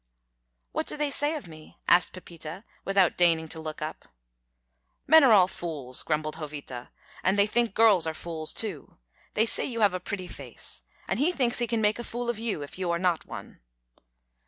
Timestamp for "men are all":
5.05-5.47